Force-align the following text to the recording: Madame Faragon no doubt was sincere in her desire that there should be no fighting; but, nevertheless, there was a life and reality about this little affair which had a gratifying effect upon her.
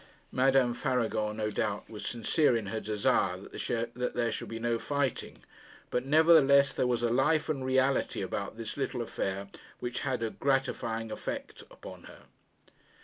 Madame 0.31 0.73
Faragon 0.73 1.35
no 1.37 1.51
doubt 1.51 1.87
was 1.87 2.03
sincere 2.07 2.57
in 2.57 2.65
her 2.73 2.79
desire 2.79 3.37
that 3.37 4.13
there 4.15 4.31
should 4.31 4.47
be 4.47 4.57
no 4.57 4.79
fighting; 4.79 5.37
but, 5.91 6.03
nevertheless, 6.07 6.73
there 6.73 6.87
was 6.87 7.03
a 7.03 7.07
life 7.13 7.47
and 7.49 7.63
reality 7.63 8.23
about 8.23 8.57
this 8.57 8.77
little 8.77 9.03
affair 9.03 9.47
which 9.79 9.99
had 9.99 10.23
a 10.23 10.31
gratifying 10.31 11.11
effect 11.11 11.61
upon 11.69 12.05
her. 12.05 12.23